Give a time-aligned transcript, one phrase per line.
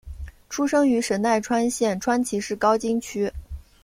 [0.49, 3.31] 出生于神奈川县川崎市高津区。